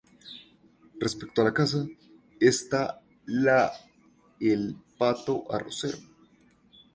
Respecto 1.01 1.41
a 1.41 1.45
la 1.45 1.53
caza, 1.53 1.83
está 2.39 3.03
la 3.27 3.71
el 4.39 4.75
pato 4.97 5.43
arrocero. 5.51 5.99